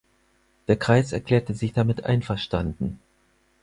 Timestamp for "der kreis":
0.67-1.11